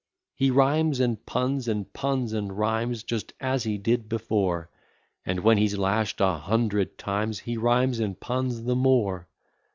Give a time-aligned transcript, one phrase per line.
[0.33, 4.71] He rhymes and puns, and puns and rhymes, Just as he did before;
[5.27, 9.27] And, when he's lash'd a hundred times, He rhymes and puns the more.